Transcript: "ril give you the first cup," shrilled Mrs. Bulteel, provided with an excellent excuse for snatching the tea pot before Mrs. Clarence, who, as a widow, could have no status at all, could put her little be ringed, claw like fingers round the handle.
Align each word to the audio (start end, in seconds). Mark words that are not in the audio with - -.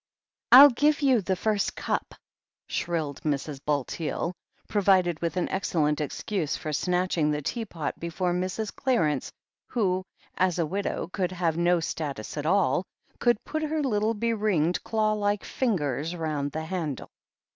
"ril 0.51 0.69
give 0.71 1.01
you 1.03 1.21
the 1.21 1.35
first 1.35 1.75
cup," 1.75 2.15
shrilled 2.65 3.21
Mrs. 3.21 3.63
Bulteel, 3.63 4.33
provided 4.67 5.19
with 5.21 5.37
an 5.37 5.47
excellent 5.49 6.01
excuse 6.01 6.57
for 6.57 6.73
snatching 6.73 7.29
the 7.29 7.43
tea 7.43 7.65
pot 7.65 7.99
before 7.99 8.33
Mrs. 8.33 8.75
Clarence, 8.75 9.31
who, 9.67 10.03
as 10.39 10.57
a 10.57 10.65
widow, 10.65 11.07
could 11.13 11.31
have 11.31 11.55
no 11.55 11.79
status 11.79 12.35
at 12.35 12.47
all, 12.47 12.83
could 13.19 13.43
put 13.45 13.61
her 13.61 13.83
little 13.83 14.15
be 14.15 14.33
ringed, 14.33 14.83
claw 14.83 15.13
like 15.13 15.43
fingers 15.43 16.15
round 16.15 16.51
the 16.51 16.65
handle. 16.65 17.11